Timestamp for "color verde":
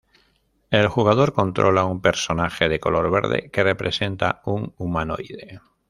2.79-3.51